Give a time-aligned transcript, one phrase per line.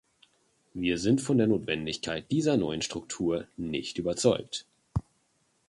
[0.73, 4.65] Wir sind von der Notwendigkeit dieser neuen Struktur nicht überzeugt.